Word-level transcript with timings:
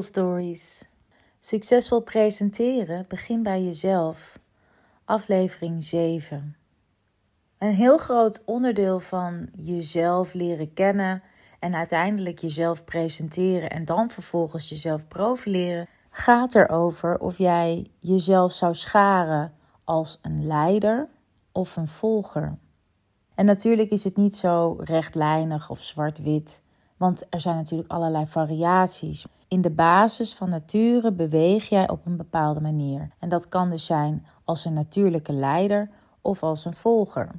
Stories. 0.00 0.88
Succesvol 1.40 2.00
presenteren 2.00 3.04
begin 3.08 3.42
bij 3.42 3.62
jezelf. 3.62 4.38
Aflevering 5.04 5.84
7. 5.84 6.56
Een 7.58 7.74
heel 7.74 7.98
groot 7.98 8.42
onderdeel 8.44 9.00
van 9.00 9.48
jezelf 9.54 10.32
leren 10.32 10.72
kennen 10.72 11.22
en 11.58 11.74
uiteindelijk 11.74 12.38
jezelf 12.38 12.84
presenteren 12.84 13.70
en 13.70 13.84
dan 13.84 14.10
vervolgens 14.10 14.68
jezelf 14.68 15.08
profileren 15.08 15.88
gaat 16.10 16.54
erover 16.54 17.18
of 17.18 17.38
jij 17.38 17.90
jezelf 17.98 18.52
zou 18.52 18.74
scharen 18.74 19.52
als 19.84 20.18
een 20.22 20.46
leider 20.46 21.08
of 21.52 21.76
een 21.76 21.88
volger. 21.88 22.58
En 23.34 23.44
natuurlijk 23.44 23.90
is 23.90 24.04
het 24.04 24.16
niet 24.16 24.36
zo 24.36 24.76
rechtlijnig 24.80 25.70
of 25.70 25.82
zwart-wit, 25.82 26.62
want 26.96 27.24
er 27.30 27.40
zijn 27.40 27.56
natuurlijk 27.56 27.90
allerlei 27.90 28.26
variaties. 28.26 29.26
In 29.48 29.60
de 29.60 29.70
basis 29.70 30.34
van 30.34 30.48
nature 30.48 31.12
beweeg 31.12 31.68
jij 31.68 31.88
op 31.88 32.06
een 32.06 32.16
bepaalde 32.16 32.60
manier. 32.60 33.10
En 33.18 33.28
dat 33.28 33.48
kan 33.48 33.70
dus 33.70 33.86
zijn 33.86 34.26
als 34.44 34.64
een 34.64 34.72
natuurlijke 34.72 35.32
leider 35.32 35.90
of 36.20 36.42
als 36.42 36.64
een 36.64 36.74
volger. 36.74 37.30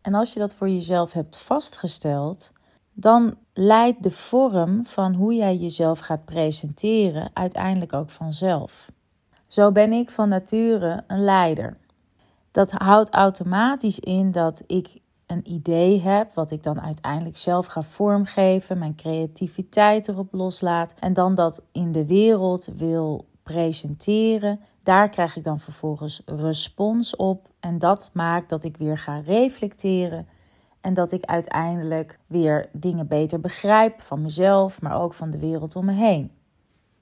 En 0.00 0.14
als 0.14 0.32
je 0.32 0.38
dat 0.38 0.54
voor 0.54 0.68
jezelf 0.68 1.12
hebt 1.12 1.36
vastgesteld, 1.36 2.52
dan 2.92 3.36
leidt 3.52 4.02
de 4.02 4.10
vorm 4.10 4.86
van 4.86 5.14
hoe 5.14 5.34
jij 5.34 5.56
jezelf 5.56 5.98
gaat 5.98 6.24
presenteren 6.24 7.30
uiteindelijk 7.32 7.92
ook 7.92 8.10
vanzelf. 8.10 8.90
Zo 9.46 9.72
ben 9.72 9.92
ik 9.92 10.10
van 10.10 10.28
nature 10.28 11.04
een 11.06 11.24
leider. 11.24 11.76
Dat 12.50 12.70
houdt 12.70 13.10
automatisch 13.10 13.98
in 13.98 14.30
dat 14.30 14.62
ik 14.66 15.00
een 15.34 15.52
idee 15.52 16.00
heb, 16.00 16.34
wat 16.34 16.50
ik 16.50 16.62
dan 16.62 16.80
uiteindelijk 16.80 17.36
zelf 17.36 17.66
ga 17.66 17.82
vormgeven, 17.82 18.78
mijn 18.78 18.94
creativiteit 18.94 20.08
erop 20.08 20.32
loslaat 20.32 20.94
en 20.98 21.12
dan 21.12 21.34
dat 21.34 21.62
in 21.72 21.92
de 21.92 22.06
wereld 22.06 22.68
wil 22.76 23.26
presenteren. 23.42 24.60
Daar 24.82 25.08
krijg 25.08 25.36
ik 25.36 25.44
dan 25.44 25.60
vervolgens 25.60 26.22
respons 26.26 27.16
op 27.16 27.48
en 27.60 27.78
dat 27.78 28.10
maakt 28.12 28.48
dat 28.48 28.64
ik 28.64 28.76
weer 28.76 28.98
ga 28.98 29.18
reflecteren 29.18 30.26
en 30.80 30.94
dat 30.94 31.12
ik 31.12 31.24
uiteindelijk 31.24 32.18
weer 32.26 32.68
dingen 32.72 33.06
beter 33.06 33.40
begrijp 33.40 34.00
van 34.00 34.22
mezelf, 34.22 34.80
maar 34.80 35.00
ook 35.00 35.14
van 35.14 35.30
de 35.30 35.38
wereld 35.38 35.76
om 35.76 35.84
me 35.84 35.92
heen. 35.92 36.30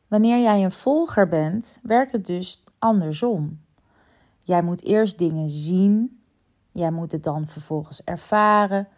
Wanneer 0.09 0.41
jij 0.41 0.65
een 0.65 0.73
volger 0.73 1.29
bent, 1.29 1.79
werkt 1.83 2.13
het 2.13 2.27
dus 2.27 2.65
andersom. 2.79 3.61
Jij 4.43 4.63
moet 4.63 4.85
eerst 4.85 5.19
dingen 5.19 5.49
zien, 5.49 6.22
jij 6.73 6.91
moet 6.91 7.13
het 7.13 7.23
dan 7.23 7.47
vervolgens 7.47 8.05
ervaren, 8.05 8.89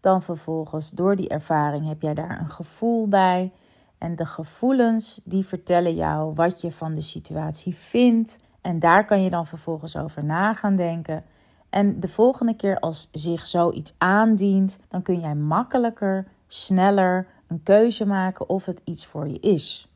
dan 0.00 0.22
vervolgens 0.22 0.90
door 0.90 1.16
die 1.16 1.28
ervaring 1.28 1.86
heb 1.86 2.02
jij 2.02 2.14
daar 2.14 2.40
een 2.40 2.50
gevoel 2.50 3.08
bij. 3.08 3.52
En 3.98 4.16
de 4.16 4.26
gevoelens 4.26 5.20
die 5.24 5.46
vertellen 5.46 5.94
jou 5.94 6.34
wat 6.34 6.60
je 6.60 6.72
van 6.72 6.94
de 6.94 7.00
situatie 7.00 7.74
vindt. 7.74 8.38
En 8.60 8.78
daar 8.78 9.04
kan 9.04 9.22
je 9.22 9.30
dan 9.30 9.46
vervolgens 9.46 9.96
over 9.96 10.24
na 10.24 10.54
gaan 10.54 10.76
denken. 10.76 11.24
En 11.70 12.00
de 12.00 12.08
volgende 12.08 12.54
keer 12.54 12.78
als 12.78 13.08
zich 13.12 13.46
zoiets 13.46 13.94
aandient, 13.98 14.78
dan 14.88 15.02
kun 15.02 15.20
jij 15.20 15.34
makkelijker, 15.34 16.26
sneller 16.46 17.26
een 17.46 17.62
keuze 17.62 18.06
maken 18.06 18.48
of 18.48 18.66
het 18.66 18.80
iets 18.84 19.06
voor 19.06 19.28
je 19.28 19.40
is. 19.40 19.88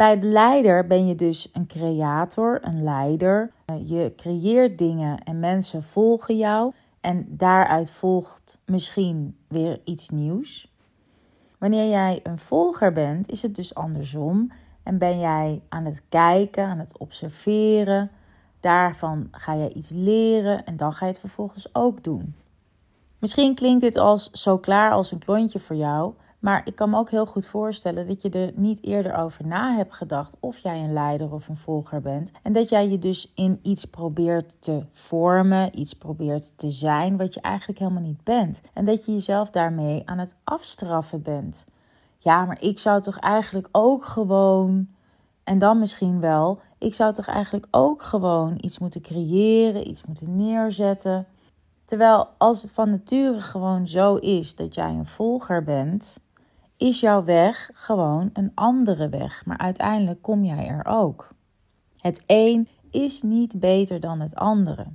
Bij 0.00 0.20
de 0.20 0.26
leider 0.26 0.86
ben 0.86 1.06
je 1.06 1.14
dus 1.14 1.48
een 1.52 1.66
creator, 1.66 2.58
een 2.62 2.82
leider. 2.82 3.52
Je 3.84 4.12
creëert 4.16 4.78
dingen 4.78 5.18
en 5.18 5.40
mensen 5.40 5.82
volgen 5.82 6.36
jou 6.36 6.72
en 7.00 7.26
daaruit 7.28 7.90
volgt 7.90 8.58
misschien 8.66 9.36
weer 9.48 9.80
iets 9.84 10.08
nieuws. 10.08 10.72
Wanneer 11.58 11.88
jij 11.88 12.20
een 12.22 12.38
volger 12.38 12.92
bent, 12.92 13.30
is 13.30 13.42
het 13.42 13.54
dus 13.54 13.74
andersom 13.74 14.52
en 14.82 14.98
ben 14.98 15.18
jij 15.18 15.62
aan 15.68 15.84
het 15.84 16.02
kijken, 16.08 16.64
aan 16.64 16.78
het 16.78 16.98
observeren, 16.98 18.10
Daarvan 18.60 19.28
ga 19.30 19.52
je 19.52 19.72
iets 19.72 19.90
leren 19.90 20.64
en 20.64 20.76
dan 20.76 20.92
ga 20.92 21.06
je 21.06 21.12
het 21.12 21.20
vervolgens 21.20 21.74
ook 21.74 22.04
doen. 22.04 22.34
Misschien 23.18 23.54
klinkt 23.54 23.80
dit 23.80 23.96
als 23.96 24.30
zo 24.30 24.58
klaar 24.58 24.92
als 24.92 25.12
een 25.12 25.18
klontje 25.18 25.58
voor 25.58 25.76
jou, 25.76 26.14
maar 26.40 26.60
ik 26.64 26.74
kan 26.74 26.90
me 26.90 26.96
ook 26.96 27.10
heel 27.10 27.26
goed 27.26 27.46
voorstellen 27.46 28.06
dat 28.06 28.22
je 28.22 28.30
er 28.30 28.52
niet 28.54 28.84
eerder 28.84 29.14
over 29.14 29.46
na 29.46 29.74
hebt 29.74 29.94
gedacht 29.94 30.36
of 30.40 30.58
jij 30.58 30.78
een 30.78 30.92
leider 30.92 31.32
of 31.32 31.48
een 31.48 31.56
volger 31.56 32.00
bent. 32.00 32.30
En 32.42 32.52
dat 32.52 32.68
jij 32.68 32.88
je 32.88 32.98
dus 32.98 33.32
in 33.34 33.58
iets 33.62 33.84
probeert 33.84 34.56
te 34.62 34.84
vormen, 34.90 35.78
iets 35.78 35.94
probeert 35.94 36.58
te 36.58 36.70
zijn 36.70 37.16
wat 37.16 37.34
je 37.34 37.40
eigenlijk 37.40 37.78
helemaal 37.78 38.02
niet 38.02 38.24
bent. 38.24 38.62
En 38.72 38.84
dat 38.84 39.04
je 39.04 39.12
jezelf 39.12 39.50
daarmee 39.50 40.02
aan 40.04 40.18
het 40.18 40.36
afstraffen 40.44 41.22
bent. 41.22 41.66
Ja, 42.18 42.44
maar 42.44 42.62
ik 42.62 42.78
zou 42.78 43.00
toch 43.00 43.18
eigenlijk 43.18 43.68
ook 43.72 44.04
gewoon. 44.04 44.88
En 45.44 45.58
dan 45.58 45.78
misschien 45.78 46.20
wel, 46.20 46.60
ik 46.78 46.94
zou 46.94 47.12
toch 47.12 47.26
eigenlijk 47.26 47.66
ook 47.70 48.02
gewoon 48.02 48.58
iets 48.60 48.78
moeten 48.78 49.00
creëren, 49.00 49.88
iets 49.88 50.04
moeten 50.04 50.36
neerzetten. 50.36 51.26
Terwijl 51.84 52.28
als 52.38 52.62
het 52.62 52.72
van 52.72 52.90
nature 52.90 53.40
gewoon 53.40 53.88
zo 53.88 54.14
is 54.14 54.56
dat 54.56 54.74
jij 54.74 54.90
een 54.90 55.06
volger 55.06 55.64
bent, 55.64 56.18
is 56.80 57.00
jouw 57.00 57.24
weg 57.24 57.70
gewoon 57.72 58.30
een 58.32 58.52
andere 58.54 59.08
weg. 59.08 59.46
Maar 59.46 59.58
uiteindelijk 59.58 60.22
kom 60.22 60.44
jij 60.44 60.66
er 60.66 60.86
ook. 60.86 61.28
Het 61.96 62.24
een 62.26 62.68
is 62.90 63.22
niet 63.22 63.60
beter 63.60 64.00
dan 64.00 64.20
het 64.20 64.34
andere. 64.34 64.86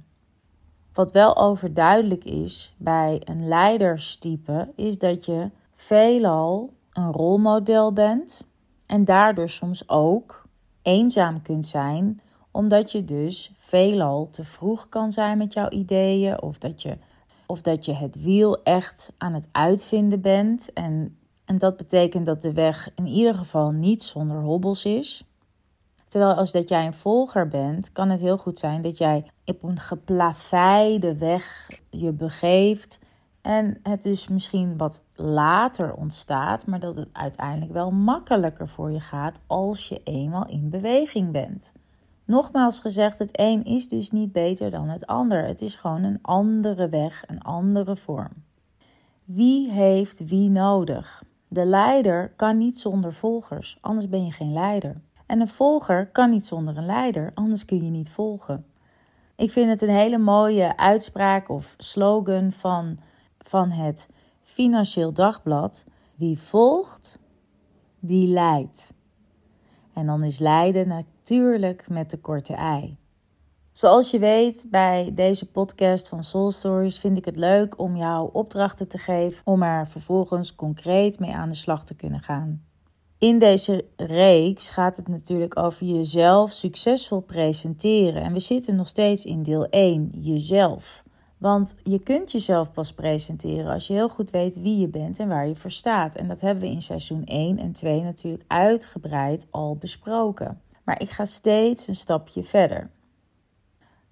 Wat 0.93 1.11
wel 1.11 1.37
overduidelijk 1.37 2.23
is 2.23 2.75
bij 2.77 3.21
een 3.23 3.47
leiderstype, 3.47 4.71
is 4.75 4.97
dat 4.97 5.25
je 5.25 5.49
veelal 5.73 6.73
een 6.91 7.11
rolmodel 7.11 7.93
bent 7.93 8.47
en 8.85 9.05
daardoor 9.05 9.49
soms 9.49 9.89
ook 9.89 10.47
eenzaam 10.81 11.41
kunt 11.41 11.65
zijn, 11.65 12.21
omdat 12.51 12.91
je 12.91 13.05
dus 13.05 13.51
veelal 13.55 14.29
te 14.29 14.43
vroeg 14.43 14.89
kan 14.89 15.11
zijn 15.11 15.37
met 15.37 15.53
jouw 15.53 15.69
ideeën 15.69 16.41
of 16.41 16.57
dat 16.57 16.81
je, 16.81 16.97
of 17.45 17.61
dat 17.61 17.85
je 17.85 17.93
het 17.93 18.23
wiel 18.23 18.63
echt 18.63 19.13
aan 19.17 19.33
het 19.33 19.49
uitvinden 19.51 20.21
bent. 20.21 20.73
En, 20.73 21.17
en 21.45 21.57
dat 21.57 21.77
betekent 21.77 22.25
dat 22.25 22.41
de 22.41 22.53
weg 22.53 22.89
in 22.95 23.07
ieder 23.07 23.35
geval 23.35 23.71
niet 23.71 24.03
zonder 24.03 24.41
hobbels 24.41 24.85
is. 24.85 25.23
Terwijl 26.07 26.33
als 26.33 26.51
dat 26.51 26.69
jij 26.69 26.85
een 26.85 26.93
volger 26.93 27.47
bent, 27.47 27.91
kan 27.91 28.09
het 28.09 28.19
heel 28.19 28.37
goed 28.37 28.59
zijn 28.59 28.81
dat 28.81 28.97
jij 28.97 29.31
op 29.45 29.63
een 29.63 29.79
geplaveide 29.79 31.17
weg 31.17 31.69
je 31.89 32.11
begeeft 32.11 32.99
en 33.41 33.79
het 33.83 34.01
dus 34.01 34.27
misschien 34.27 34.77
wat 34.77 35.01
later 35.15 35.93
ontstaat, 35.93 36.65
maar 36.65 36.79
dat 36.79 36.95
het 36.95 37.09
uiteindelijk 37.11 37.71
wel 37.71 37.91
makkelijker 37.91 38.67
voor 38.67 38.91
je 38.91 38.99
gaat 38.99 39.39
als 39.47 39.87
je 39.87 40.01
eenmaal 40.03 40.47
in 40.47 40.69
beweging 40.69 41.31
bent. 41.31 41.73
Nogmaals 42.25 42.79
gezegd, 42.79 43.19
het 43.19 43.39
een 43.39 43.63
is 43.63 43.87
dus 43.87 44.11
niet 44.11 44.31
beter 44.31 44.71
dan 44.71 44.89
het 44.89 45.05
ander. 45.05 45.45
Het 45.45 45.61
is 45.61 45.75
gewoon 45.75 46.03
een 46.03 46.19
andere 46.21 46.89
weg, 46.89 47.23
een 47.27 47.41
andere 47.41 47.95
vorm. 47.95 48.31
Wie 49.25 49.71
heeft 49.71 50.27
wie 50.27 50.49
nodig? 50.49 51.23
De 51.55 51.65
leider 51.65 52.33
kan 52.35 52.57
niet 52.57 52.79
zonder 52.79 53.13
volgers, 53.13 53.77
anders 53.81 54.09
ben 54.09 54.25
je 54.25 54.31
geen 54.31 54.53
leider. 54.53 55.01
En 55.25 55.41
een 55.41 55.47
volger 55.47 56.07
kan 56.07 56.29
niet 56.29 56.45
zonder 56.45 56.77
een 56.77 56.85
leider, 56.85 57.31
anders 57.33 57.65
kun 57.65 57.83
je 57.83 57.89
niet 57.89 58.09
volgen. 58.09 58.65
Ik 59.35 59.51
vind 59.51 59.69
het 59.69 59.81
een 59.81 59.95
hele 59.95 60.17
mooie 60.17 60.77
uitspraak 60.77 61.49
of 61.49 61.73
slogan 61.77 62.51
van 62.51 62.99
van 63.39 63.71
het 63.71 64.09
Financieel 64.41 65.13
Dagblad. 65.13 65.85
Wie 66.15 66.39
volgt, 66.39 67.19
die 67.99 68.27
leidt. 68.27 68.93
En 69.93 70.05
dan 70.05 70.23
is 70.23 70.39
leiden 70.39 70.87
natuurlijk 70.87 71.89
met 71.89 72.09
de 72.09 72.17
korte 72.17 72.53
ei. 72.53 72.97
Zoals 73.75 74.11
je 74.11 74.19
weet, 74.19 74.65
bij 74.69 75.11
deze 75.13 75.51
podcast 75.51 76.07
van 76.07 76.23
Soul 76.23 76.51
Stories 76.51 76.99
vind 76.99 77.17
ik 77.17 77.25
het 77.25 77.35
leuk 77.35 77.79
om 77.79 77.95
jou 77.95 78.29
opdrachten 78.33 78.87
te 78.87 78.97
geven 78.97 79.41
om 79.45 79.63
er 79.63 79.87
vervolgens 79.87 80.55
concreet 80.55 81.19
mee 81.19 81.33
aan 81.33 81.49
de 81.49 81.55
slag 81.55 81.85
te 81.85 81.95
kunnen 81.95 82.19
gaan. 82.19 82.63
In 83.17 83.39
deze 83.39 83.85
reeks 83.95 84.69
gaat 84.69 84.97
het 84.97 85.07
natuurlijk 85.07 85.59
over 85.59 85.85
jezelf 85.85 86.51
succesvol 86.51 87.19
presenteren. 87.19 88.21
En 88.21 88.33
we 88.33 88.39
zitten 88.39 88.75
nog 88.75 88.87
steeds 88.87 89.25
in 89.25 89.43
deel 89.43 89.65
1, 89.69 90.09
jezelf. 90.13 91.03
Want 91.37 91.75
je 91.83 91.99
kunt 91.99 92.31
jezelf 92.31 92.71
pas 92.71 92.93
presenteren 92.93 93.73
als 93.73 93.87
je 93.87 93.93
heel 93.93 94.09
goed 94.09 94.29
weet 94.29 94.61
wie 94.61 94.79
je 94.79 94.87
bent 94.87 95.19
en 95.19 95.27
waar 95.27 95.47
je 95.47 95.55
voor 95.55 95.71
staat. 95.71 96.15
En 96.15 96.27
dat 96.27 96.41
hebben 96.41 96.63
we 96.63 96.73
in 96.73 96.81
seizoen 96.81 97.23
1 97.23 97.57
en 97.57 97.71
2 97.71 98.01
natuurlijk 98.01 98.43
uitgebreid 98.47 99.47
al 99.49 99.75
besproken. 99.75 100.61
Maar 100.83 101.01
ik 101.01 101.09
ga 101.09 101.25
steeds 101.25 101.87
een 101.87 101.95
stapje 101.95 102.43
verder. 102.43 102.89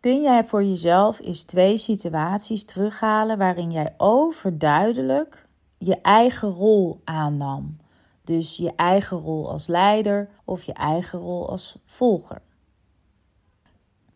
Kun 0.03 0.21
jij 0.21 0.45
voor 0.45 0.63
jezelf 0.63 1.19
eens 1.19 1.43
twee 1.43 1.77
situaties 1.77 2.65
terughalen 2.65 3.37
waarin 3.37 3.71
jij 3.71 3.93
overduidelijk 3.97 5.47
je 5.77 6.01
eigen 6.01 6.49
rol 6.49 7.01
aannam? 7.03 7.77
Dus 8.23 8.57
je 8.57 8.75
eigen 8.75 9.17
rol 9.17 9.51
als 9.51 9.67
leider 9.67 10.29
of 10.45 10.63
je 10.63 10.73
eigen 10.73 11.19
rol 11.19 11.49
als 11.49 11.77
volger 11.85 12.41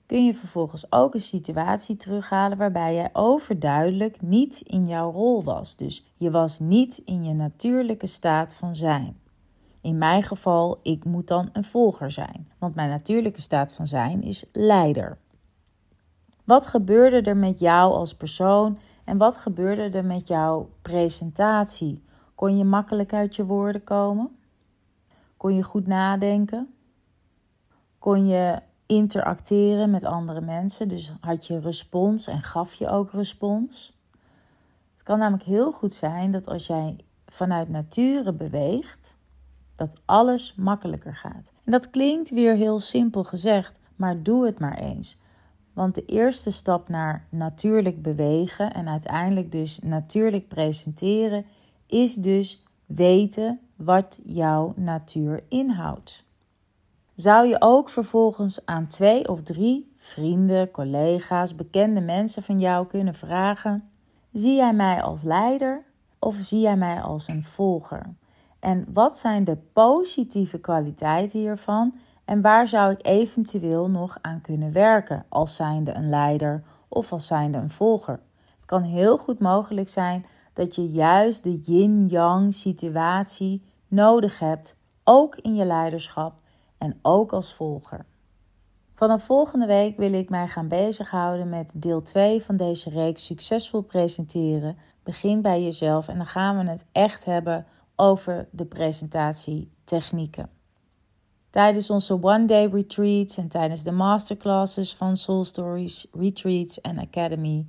kun 0.07 0.25
je 0.25 0.33
vervolgens 0.33 0.91
ook 0.91 1.13
een 1.13 1.21
situatie 1.21 1.95
terughalen 1.95 2.57
waarbij 2.57 2.93
jij 2.93 3.09
overduidelijk 3.13 4.21
niet 4.21 4.61
in 4.61 4.87
jouw 4.87 5.11
rol 5.11 5.43
was. 5.43 5.75
Dus 5.75 6.05
je 6.15 6.31
was 6.31 6.59
niet 6.59 6.97
in 6.97 7.23
je 7.23 7.33
natuurlijke 7.33 8.07
staat 8.07 8.55
van 8.55 8.75
zijn. 8.75 9.17
In 9.81 9.97
mijn 9.97 10.23
geval, 10.23 10.79
ik 10.81 11.05
moet 11.05 11.27
dan 11.27 11.49
een 11.53 11.63
volger 11.63 12.11
zijn, 12.11 12.51
want 12.57 12.75
mijn 12.75 12.89
natuurlijke 12.89 13.41
staat 13.41 13.73
van 13.73 13.87
zijn 13.87 14.21
is 14.21 14.45
leider. 14.51 15.17
Wat 16.47 16.67
gebeurde 16.67 17.21
er 17.21 17.37
met 17.37 17.59
jou 17.59 17.93
als 17.93 18.15
persoon 18.15 18.79
en 19.03 19.17
wat 19.17 19.37
gebeurde 19.37 19.97
er 19.97 20.05
met 20.05 20.27
jouw 20.27 20.69
presentatie? 20.81 22.03
Kon 22.35 22.57
je 22.57 22.63
makkelijk 22.63 23.13
uit 23.13 23.35
je 23.35 23.45
woorden 23.45 23.83
komen? 23.83 24.37
Kon 25.37 25.55
je 25.55 25.63
goed 25.63 25.87
nadenken? 25.87 26.73
Kon 27.99 28.27
je 28.27 28.59
interacteren 28.85 29.89
met 29.89 30.03
andere 30.03 30.41
mensen? 30.41 30.87
Dus 30.87 31.13
had 31.19 31.47
je 31.47 31.59
respons 31.59 32.27
en 32.27 32.41
gaf 32.41 32.73
je 32.73 32.89
ook 32.89 33.11
respons? 33.11 33.97
Het 34.93 35.03
kan 35.03 35.19
namelijk 35.19 35.47
heel 35.47 35.71
goed 35.71 35.93
zijn 35.93 36.31
dat 36.31 36.47
als 36.47 36.67
jij 36.67 36.95
vanuit 37.25 37.69
nature 37.69 38.33
beweegt, 38.33 39.15
dat 39.75 40.01
alles 40.05 40.55
makkelijker 40.55 41.15
gaat. 41.15 41.51
En 41.63 41.71
dat 41.71 41.89
klinkt 41.89 42.29
weer 42.29 42.53
heel 42.53 42.79
simpel 42.79 43.23
gezegd, 43.23 43.79
maar 43.95 44.23
doe 44.23 44.45
het 44.45 44.59
maar 44.59 44.77
eens. 44.77 45.19
Want 45.77 45.95
de 45.95 46.05
eerste 46.05 46.51
stap 46.51 46.89
naar 46.89 47.25
natuurlijk 47.29 48.01
bewegen 48.01 48.73
en 48.73 48.87
uiteindelijk 48.87 49.51
dus 49.51 49.79
natuurlijk 49.79 50.47
presenteren 50.47 51.45
is 51.85 52.15
dus 52.15 52.63
weten 52.85 53.59
wat 53.75 54.19
jouw 54.23 54.73
natuur 54.75 55.43
inhoudt. 55.49 56.23
Zou 57.15 57.47
je 57.47 57.55
ook 57.59 57.89
vervolgens 57.89 58.65
aan 58.65 58.87
twee 58.87 59.29
of 59.29 59.41
drie 59.41 59.91
vrienden, 59.95 60.71
collega's, 60.71 61.55
bekende 61.55 62.01
mensen 62.01 62.43
van 62.43 62.59
jou 62.59 62.87
kunnen 62.87 63.13
vragen: 63.13 63.89
zie 64.31 64.55
jij 64.55 64.73
mij 64.73 65.01
als 65.01 65.23
leider 65.23 65.83
of 66.19 66.35
zie 66.35 66.59
jij 66.59 66.77
mij 66.77 67.01
als 67.01 67.27
een 67.27 67.43
volger? 67.43 68.15
En 68.59 68.85
wat 68.93 69.17
zijn 69.17 69.43
de 69.43 69.57
positieve 69.73 70.59
kwaliteiten 70.59 71.39
hiervan 71.39 71.93
en 72.27 72.41
waar 72.41 72.67
zou 72.67 72.91
ik 72.91 73.05
eventueel 73.05 73.89
nog 73.89 74.17
aan 74.21 74.41
kunnen 74.41 74.71
werken 74.71 75.25
als 75.29 75.55
zijnde 75.55 75.93
een 75.93 76.09
leider 76.09 76.63
of 76.87 77.11
als 77.11 77.27
zijnde 77.27 77.57
een 77.57 77.69
volger? 77.69 78.19
Het 78.55 78.65
kan 78.65 78.81
heel 78.81 79.17
goed 79.17 79.39
mogelijk 79.39 79.89
zijn 79.89 80.25
dat 80.53 80.75
je 80.75 80.91
juist 80.91 81.43
de 81.43 81.55
yin-yang 81.55 82.53
situatie 82.53 83.63
nodig 83.87 84.39
hebt, 84.39 84.75
ook 85.03 85.35
in 85.35 85.55
je 85.55 85.65
leiderschap 85.65 86.33
en 86.77 86.99
ook 87.01 87.31
als 87.31 87.53
volger. 87.53 88.05
Vanaf 88.93 89.23
volgende 89.23 89.65
week 89.65 89.97
wil 89.97 90.13
ik 90.13 90.29
mij 90.29 90.47
gaan 90.47 90.67
bezighouden 90.67 91.49
met 91.49 91.71
deel 91.73 92.01
2 92.01 92.43
van 92.43 92.57
deze 92.57 92.89
reeks 92.89 93.25
succesvol 93.25 93.81
presenteren. 93.81 94.77
Begin 95.03 95.41
bij 95.41 95.63
jezelf 95.63 96.07
en 96.07 96.17
dan 96.17 96.25
gaan 96.25 96.57
we 96.57 96.69
het 96.69 96.85
echt 96.91 97.25
hebben 97.25 97.65
over 97.95 98.47
de 98.51 98.65
presentatietechnieken. 98.65 100.56
Tijdens 101.57 101.89
onze 101.89 102.23
one-day 102.23 102.65
retreats 102.65 103.37
en 103.37 103.47
tijdens 103.47 103.83
de 103.83 103.91
masterclasses 103.91 104.95
van 104.95 105.15
Soul 105.15 105.43
Stories, 105.43 106.07
Retreats 106.11 106.81
en 106.81 106.99
Academy 106.99 107.65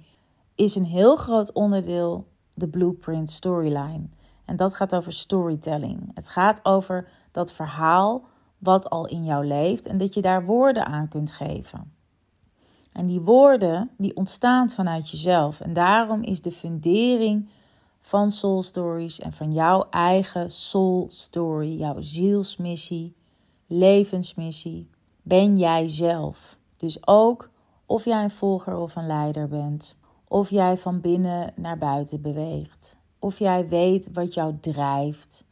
is 0.55 0.75
een 0.75 0.85
heel 0.85 1.17
groot 1.17 1.53
onderdeel 1.53 2.27
de 2.55 2.69
Blueprint 2.69 3.31
Storyline. 3.31 4.09
En 4.45 4.57
dat 4.57 4.75
gaat 4.75 4.95
over 4.95 5.13
storytelling. 5.13 6.11
Het 6.15 6.29
gaat 6.29 6.61
over 6.63 7.09
dat 7.33 7.53
verhaal 7.53 8.25
wat 8.59 8.91
al 8.91 9.07
in 9.07 9.25
jou 9.25 9.47
leeft 9.47 9.87
en 9.87 9.99
dat 9.99 10.15
je 10.15 10.21
daar 10.21 10.45
woorden 10.45 10.87
aan 10.87 11.09
kunt 11.09 11.33
geven. 11.33 11.93
En 12.93 13.07
die 13.07 13.21
woorden 13.21 13.91
die 13.97 14.17
ontstaan 14.17 14.71
vanuit 14.71 15.11
jezelf. 15.11 15.61
En 15.61 15.73
daarom 15.73 16.23
is 16.23 16.43
de 16.43 16.53
fundering 16.53 17.49
van 18.01 18.31
Soul 18.31 18.63
Stories 18.63 19.19
en 19.21 19.33
van 19.33 19.53
jouw 19.53 19.87
eigen 19.91 20.51
soul 20.51 21.07
story, 21.11 21.79
jouw 21.79 22.01
zielsmissie, 22.01 23.17
levensmissie, 23.69 24.91
ben 25.23 25.59
jij 25.59 25.89
zelf. 25.89 26.57
Dus 26.77 27.07
ook 27.07 27.51
of 27.87 28.05
jij 28.05 28.25
een 28.25 28.31
volger 28.31 28.77
of 28.77 28.97
een 28.97 29.07
leider 29.07 29.49
bent, 29.49 29.97
of 30.29 30.51
jij 30.51 30.77
van 30.77 31.01
binnen 31.01 31.53
naar 31.57 31.79
buiten 31.79 32.23
beweegt, 32.23 32.97
of 33.19 33.39
jij 33.39 33.69
weet 33.69 34.13
wat 34.13 34.35
jou 34.35 34.57
drijft, 34.61 35.45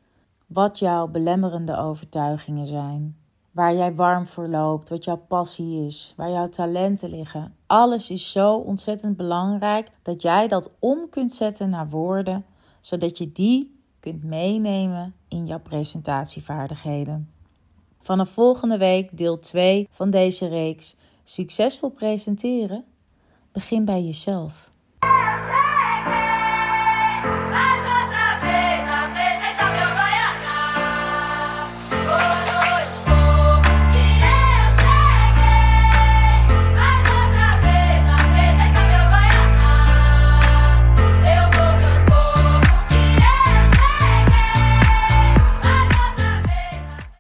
wat 0.47 0.79
jouw 0.79 1.09
belemmerende 1.09 1.77
overtuigingen 1.77 2.67
zijn, 2.67 3.17
waar 3.51 3.75
jij 3.75 3.95
warm 3.95 4.27
voor 4.27 4.49
loopt, 4.49 4.89
wat 4.89 5.05
jouw 5.05 5.23
passie 5.29 5.87
is, 5.87 6.15
waar 6.17 6.31
jouw 6.31 6.49
talenten 6.49 7.11
liggen. 7.11 7.55
Alles 7.67 8.11
is 8.11 8.33
zo 8.33 8.57
ontzettend 8.57 9.17
belangrijk 9.17 9.91
dat 10.03 10.23
jij 10.23 10.49
dat 10.49 10.71
om 10.79 11.09
kunt 11.09 11.33
zetten 11.33 11.71
naar 11.71 11.89
woorden, 11.89 12.45
zodat 12.81 13.19
je 13.19 13.33
die 13.33 13.81
kunt 14.01 14.25
meenemen 14.25 15.15
in 15.29 15.47
jouw 15.47 15.61
presentatievaardigheden. 15.61 17.36
Vanaf 18.07 18.31
volgende 18.31 18.79
week 18.79 19.17
deel 19.17 19.39
2 19.39 19.89
van 19.91 20.11
deze 20.11 20.49
reeks 20.49 20.97
Succesvol 21.25 21.91
presenteren. 21.91 22.85
Begin 23.53 23.85
bij 23.85 24.03
jezelf. 24.03 24.73